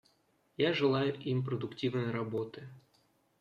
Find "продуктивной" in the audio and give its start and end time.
1.45-2.09